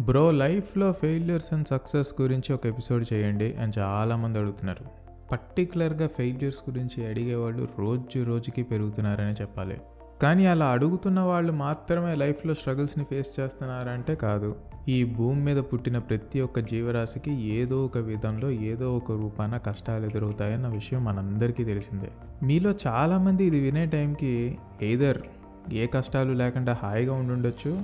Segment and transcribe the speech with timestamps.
[0.00, 4.84] Bro లైఫ్లో failures and success గురించి ఒక ఎపిసోడ్ చేయండి అని చాలామంది అడుగుతున్నారు.
[5.32, 9.80] పర్టికులర్గా ఫెయిల్యూర్స్ గురించి అడిగేవాళ్ళు రోజు రోజుకి పెరుగుతున్నారని చెప్పాలి.
[10.22, 14.56] కానీ అలా అడుగుతున్న వాళ్ళు మాత్రమే లైఫ్లో స్ట్రగుల్స్ని ఫేస్ చేస్తున్నారంటే కాదు.
[14.88, 20.68] ఈ భూమి మీద పుట్టిన ప్రతి ఒక్క జీవరాశికి ఏదో ఒక విధంలో ఏదో ఒక రూపాన కష్టాలు ఎదురవుతాయన్న
[20.68, 22.10] విషయం మనందరికీ తెలిసిందే.
[22.42, 25.18] మీలో చాలామంది ఇది వినే టైంకి ఎయిదర్
[25.72, 27.82] ఏ కష్టాలు లేకుండా హాయిగా ఉండుండొచ్చు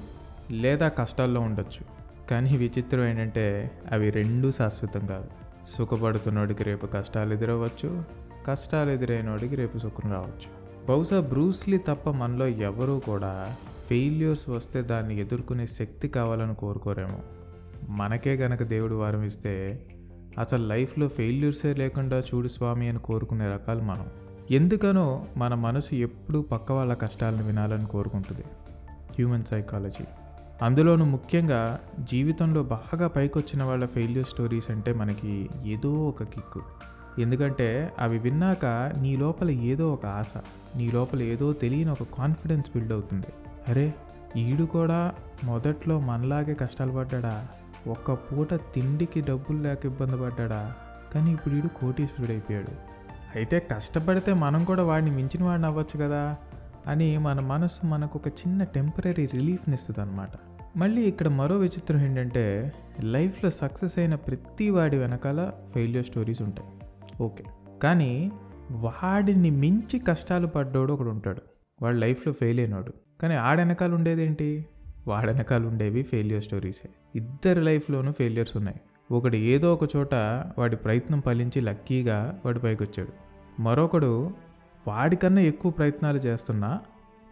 [0.50, 2.01] లేదా కష్టాల్లో ఉండొచ్చు.
[2.32, 5.24] కానీ విచిత్రం ఏంటంటే అవి రెండూ శాశ్వతం కాదు.
[5.68, 8.04] సుఖపడుతున్నోడికి రేపు కష్టాలు ఎదురవ్వచ్చు
[8.46, 10.62] కష్టాలు ఎదురైనోడికి రేపు సుఖం రావచ్చు.
[10.88, 13.56] బహుశా బ్రూస్లీ తప్ప మనలో ఎవరూ కూడా
[13.88, 17.18] ఫెయిల్యూర్స్ వస్తే దాన్ని ఎదుర్కొనే శక్తి కావాలని కోరుకోరేమో.
[17.88, 19.86] మనకే గనక దేవుడు వారం ఇస్తే
[20.38, 24.06] అసలు లైఫ్లో ఫెయిల్యూర్సే లేకుండా చూడు స్వామి అని కోరుకునే రకాలు మనం.
[24.50, 28.42] ఎందుకనో మన మనసు ఎప్పుడూ పక్క వాళ్ళ కష్టాలను వినాలని కోరుకుంటుంది.
[28.90, 30.04] Human psychology.
[30.62, 36.62] అందులోనూ ముఖ్యంగా జీవితంలో బాగా పైకొచ్చిన వాళ్ళ ఫెయిల్యూర్ స్టోరీస్ అంటే మనకి ఏదో ఒక కిక్కు.
[37.18, 38.66] ఎందుకంటే అవి విన్నాక
[39.00, 40.32] నీ లోపల ఏదో ఒక ఆశ
[40.76, 43.26] నీ లోపల ఏదో తెలియని ఒక కాన్ఫిడెన్స్ బిల్డ్ అవుతుంది.
[43.68, 43.94] అరే
[44.36, 45.12] ఈడు కూడా
[45.44, 47.48] మొదట్లో మనలాగే కష్టాలు పడ్డాడా?
[47.86, 50.74] ఒక్క పూట తిండికి డబ్బులు లేక ఇబ్బంది పడ్డాడా?
[51.14, 52.72] కానీ ఇప్పుడు ఈడు కోటీశ్వరుడు అయిపోయాడు.
[53.36, 56.36] అయితే కష్టపడితే మనం కూడా వాడిని మించిన వాడిని అవ్వచ్చు కదా?
[56.86, 60.28] అని మన మనసు మనకు ఒక చిన్న టెంపరీ రిలీఫ్ని ఇస్తుంది అనమాట
[60.76, 66.68] మళ్ళీ ఇక్కడ మరో విచిత్రం ఏంటంటే లైఫ్లో సక్సెస్ అయిన ప్రతి వాడి వెనకాల ఫెయిల్యూర్ స్టోరీస్ ఉంటాయి.
[67.22, 67.44] ఓకే.
[67.82, 68.32] కానీ
[68.70, 71.40] వాడిని మించి కష్టాలు పడ్డోడు ఒకడు ఉంటాడు.
[71.82, 72.92] వాడు లైఫ్లో ఫెయిల్ అయినాడు.
[73.22, 74.66] కానీ ఆడెనకాల ఉండేదేంటి?
[75.06, 76.88] వాడెనకాల ఉండేవి ఫెయిల్యూర్ స్టోరీసే.
[77.14, 78.80] ఇద్దరి లైఫ్లోనూ ఫెయిల్యూర్స్ ఉన్నాయి.
[79.10, 80.14] ఒకడు ఏదో ఒక చోట
[80.58, 83.12] వాడి ప్రయత్నం ఫలించి లక్కీగా వాడి పైకి వచ్చాడు
[83.62, 84.30] మరొకడు
[84.88, 86.80] వాడికన్నా ఎక్కువ ప్రయత్నాలు చేస్తున్నా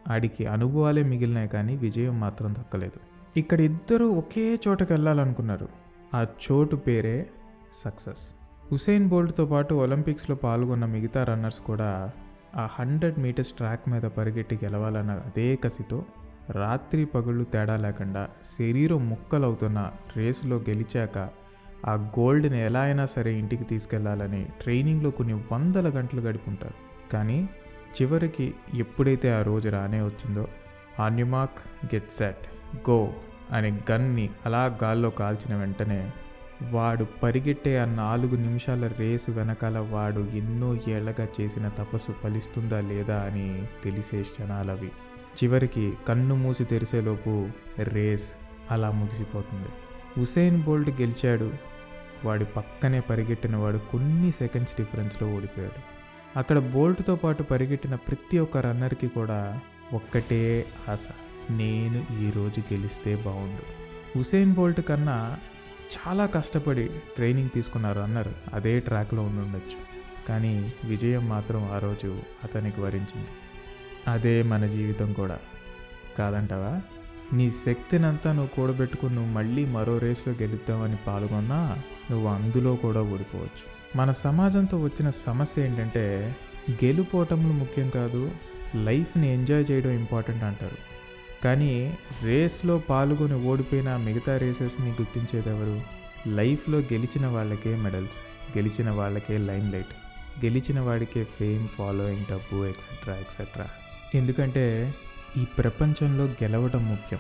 [0.09, 3.20] ఆడికి అనుభవాలే మిగిలినాయి కానీ విజయం మాత్రం దక్కలేదు.
[3.36, 5.69] ఇక్కడ ఇద్దరు ఒకే చోటకి వెళ్ళాలనుకున్నారు.
[6.14, 7.31] ఆ చోటు పేరే
[7.72, 8.34] సక్సెస్.
[8.72, 12.11] హుసేన్ బోల్ట్తో పాటు ఒలింపిక్స్లో పాల్గొన్న మిగతా రన్నర్స్ కూడా
[12.56, 16.05] ఆ హండ్రెడ్ మీటర్స్ ట్రాక్ మీద పరిగెట్టి గెలవాలన్న అదే కసితో
[16.50, 18.28] రాత్రి పగుళ్ళు తేడా లేకుండా
[18.59, 21.28] శరీరం ముక్కలవుతున్న రేసులో గెలిచాక
[21.87, 27.10] ఆ గోల్డ్ని ఎలా అయినా సరే ఇంటికి తీసుకెళ్ళాలని ట్రైనింగ్లో కొన్ని వందల గంటలు గడుపుంటారు.
[27.12, 27.49] కానీ
[28.03, 30.49] చివరికి ఎప్పుడైతే ఆ రోజు రానే వచ్చిందో
[31.00, 31.59] ఆన్యుమాక్
[31.94, 32.59] గెట్ సెట్.
[32.76, 33.12] గో
[33.50, 36.12] అనే గన్ని అలా గాల్లో కాల్చిన వెంటనే
[36.62, 43.66] వాడు పరిగెట్టే ఆ నాలుగు నిమిషాల రేసు వెనకాల వాడు ఎన్నో ఏళ్ళగా చేసిన తపస్సు ఫలిస్తుందా లేదా అని
[43.84, 44.86] తెలిసే క్షణాలవి.
[45.44, 47.48] చివరికి కన్ను మూసి తెరిసేలోపు
[47.78, 48.32] రేస్
[48.70, 49.69] అలా ముగిసిపోతుంది.
[50.20, 51.52] హుసేన్ బోల్ట్ గెలిచాడు.
[52.25, 55.81] వాడి పక్కనే పరిగెట్టిన వాడు కొన్ని సెకండ్స్ డిఫరెన్స్లో ఓడిపోయాడు.
[56.38, 59.60] అక్కడ బోల్ట్తో పాటు పరిగెట్టిన ప్రతి ఒక్క రన్నర్కి కూడా
[59.92, 61.06] ఒక్కటే ఆశ.
[61.50, 63.81] నేను ఈరోజు గెలిస్తే బాగుండు
[64.19, 65.37] హుసేన్ బోల్ట్ కన్నా
[65.97, 68.33] చాలా కష్టపడి ట్రైనింగ్ తీసుకున్నారు అన్నారు.
[68.55, 69.91] అదే ట్రాక్లో ఉండుండొచ్చు.
[70.28, 73.28] కానీ విజయం మాత్రం ఆ రోజు అతనికి వరించింది.
[74.09, 75.38] అదే మన జీవితం కూడా.
[76.19, 76.81] కాదంటావా?
[77.33, 83.81] నీ శక్తినంతా నువ్వు కూడబెట్టుకుని నువ్వు మళ్ళీ మరో రేస్లో గెలుద్దామని పాల్గొన్నా నువ్వు అందులో కూడా ఓడిపోవచ్చు.
[83.97, 86.37] మన సమాజంతో వచ్చిన సమస్య ఏంటంటే
[86.71, 88.31] గెలుపోవటంలో ముఖ్యం కాదు
[88.75, 91.00] లైఫ్ని ఎంజాయ్ చేయడం ఇంపార్టెంట్ అంటారు.
[91.45, 95.83] కానీ రేస్లో పాల్గొని ఓడిపోయిన మిగతా రేసెస్ని గుర్తించేది ఎవరు
[96.27, 98.17] లైఫ్లో గెలిచిన వాళ్ళకే మెడల్స్
[98.59, 99.95] గెలిచిన వాళ్ళకే లైమ్ లైట్
[100.45, 103.69] గెలిచిన వాడికే ఫేమ్ ఫాలోయింగ్ డబ్బు ఎక్సెట్రా ఎక్సెట్రా
[104.15, 104.95] ఎందుకంటే
[105.37, 107.19] ఈ ప్రపంచంలో గెలవటం ముఖ్యం.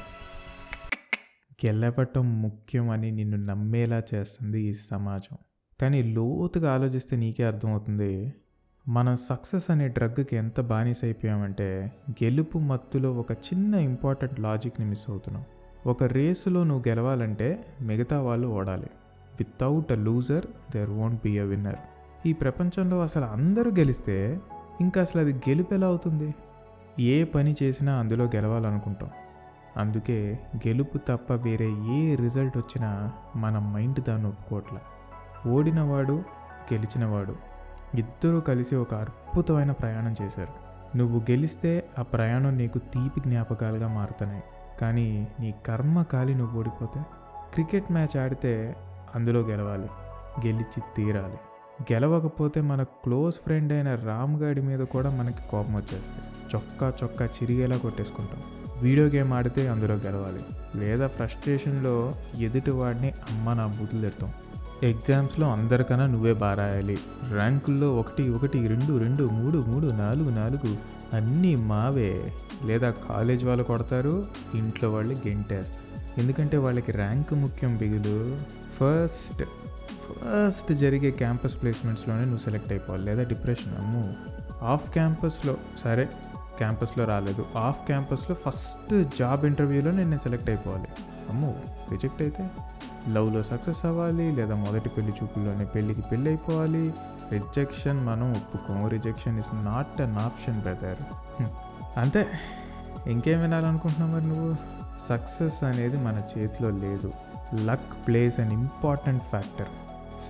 [1.66, 5.38] గెలవటం ముఖ్యం అని నిన్ను నమ్మేలా చేస్తుంది ఈ సమాజం.
[5.80, 8.32] కానీ లోతుగా ఆలోచిస్తే నీకే అర్థమవుతుంది
[8.90, 15.44] మనం సక్సెస్ అనే డ్రగ్కి ఎంత బానిస అయిపోయామంటే గెలుపు మత్తులో ఒక చిన్న ఇంపార్టెంట్ లాజిక్ని మిస్ అవుతున్నాం.
[15.86, 18.86] ఒక రేసులో నువ్వు గెలవాలంటే మిగతా వాళ్ళు ఓడాలి.
[19.38, 21.76] Without a loser there won't be a winner
[22.26, 24.40] ఈ ప్రపంచంలో అసలు అందరూ గెలిస్తే
[24.80, 26.34] ఇంకా అసలు అది గెలుపు ఎలా అవుతుంది?
[27.00, 29.10] ఏ పని చేసినా అందులో గెలవాలనుకుంటాం.
[29.76, 34.80] అందుకే గెలుపు తప్ప వేరే ఏ రిజల్ట్ వచ్చినా మన మైండ్ దాన్ని ఒప్పుకోవట్లే.
[35.50, 36.12] ఓడినవాడు
[36.72, 37.49] గెలిచినవాడు.
[37.94, 40.70] ఇద్దరూ కలిసి ఒక అద్భుతమైన ప్రయాణం చేశారు.
[40.96, 44.42] నువ్వు గెలిస్తే ఆ ప్రయాణం నీకు తీపి జ్ఞాపకాలుగా మారుతున్నాయి
[44.80, 47.02] కానీ నీ కర్మ కాలి నువ్వు ఓడిపోతే
[47.52, 48.76] క్రికెట్ మ్యాచ్ ఆడితే
[49.14, 49.88] అందులో గెలవాలి.
[50.46, 51.34] గెలిచి తీరాలి.
[51.92, 58.40] గెలవకపోతే మన క్లోజ్ ఫ్రెండ్ అయిన రామ్గాడి మీద కూడా మనకి కోపం వచ్చేస్తుంది చొక్కా చొక్కా చిరిగేలా కొట్టేసుకుంటాం.
[58.82, 60.40] వీడియో గేమ్ ఆడితే అందులో గెలవాలి.
[60.78, 64.32] లేదా ఫ్రస్ట్రేషన్లో ఎదుటి వాడిని అమ్మ నా బూతులు తిడతాం.
[64.82, 66.98] ఎగ్జామ్స్లో అందరికన్నా నువ్వే బారాయాలి.
[67.32, 70.76] ర్యాంకుల్లో ఒకటి ఒకటి రెండు రెండు మూడు మూడు నాలుగు నాలుగు
[71.16, 72.32] అన్నీ మావే.
[72.64, 76.20] లేదా కాలేజ్ వాళ్ళు కొడతారు ఇంట్లో వాళ్ళు గెంటేస్తారు.
[76.20, 78.40] ఎందుకంటే వాళ్ళకి ర్యాంక్ ముఖ్యం బిగులు.
[78.80, 79.44] ఫస్ట్
[80.12, 83.04] ఫస్ట్ జరిగే క్యాంపస్ ప్లేస్మెంట్స్లోనే నువ్వు సెలెక్ట్ అయిపోవాలి.
[83.04, 84.14] లేదా డిప్రెషన్ అమ్ము.
[84.62, 86.08] ఆఫ్ క్యాంపస్లో సరే
[86.58, 87.44] క్యాంపస్లో రాలేదు.
[87.56, 90.88] ఆఫ్ క్యాంపస్లో ఫస్ట్ జాబ్ ఇంటర్వ్యూలో నేను సెలెక్ట్ అయిపోవాలి.
[91.30, 92.50] అమ్ము రిజెక్ట్ అయితే.
[93.08, 96.94] లవ్లో సక్సెస్ అవ్వాలి లేదా మొదటి పెళ్ళి చూపుల్లోనే పెళ్ళికి పెళ్ళి అయిపోవాలి
[97.32, 100.96] రిజెక్షన్ మనం ఒప్పుకోము rejection is not an option brother.
[101.98, 102.26] అంతే.
[103.06, 104.56] ఇంకేం వినాలనుకుంటున్నావు మరి నువ్వు?
[105.04, 107.12] సక్సెస్ అనేది మన చేతిలో లేదు.
[107.64, 109.66] Luck plays an important factor.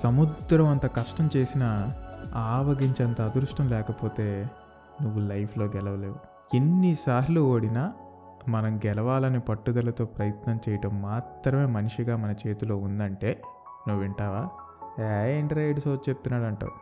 [0.02, 1.94] సముద్రం అంత కష్టం చేసినా
[2.34, 4.50] ఆవగించేంత అదృష్టం లేకపోతే
[5.02, 6.30] నువ్వు లైఫ్లో గెలవలేవు.
[6.56, 7.92] ఎన్నిసార్లు ఓడినా
[8.48, 13.42] మనం గెలవాలని పట్టుదలతో ప్రయత్నం చేయటం మాత్రమే మనిషిగా మన చేతిలో ఉందంటే
[13.88, 14.48] నువ్వు వింటావా?
[15.04, 16.72] ఏ ఇంటరైడ్ సో చెప్తున్నాడు అంటావు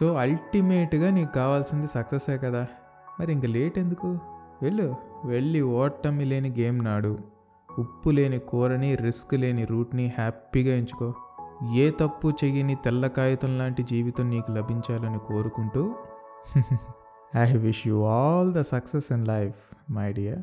[0.00, 2.66] సో అల్టిమేట్గా నీకు కావాల్సింది సక్సెసే కదా.
[3.20, 4.18] మరి ఇంక లేట్ ఎందుకు?
[4.62, 4.94] వెళ్ళు.
[5.24, 7.18] వెళ్ళి ఓటమి లేని గేమ్ నాడు
[7.78, 11.14] ఉప్పు లేని కూరని రిస్క్ లేని రూట్ని హ్యాపీగా ఎంచుకో.
[11.74, 15.94] ఏ తప్పు చెయ్యని తెల్ల కాగితం లాంటి జీవితం నీకు లభించాలని కోరుకుంటూ
[17.36, 20.42] I wish you all the success in life my dear